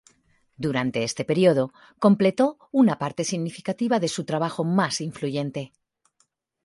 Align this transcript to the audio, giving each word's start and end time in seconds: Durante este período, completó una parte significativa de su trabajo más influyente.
Durante 0.57 1.03
este 1.03 1.23
período, 1.25 1.71
completó 1.99 2.57
una 2.71 2.97
parte 2.97 3.23
significativa 3.23 3.99
de 3.99 4.07
su 4.07 4.25
trabajo 4.25 4.63
más 4.63 4.99
influyente. 4.99 5.73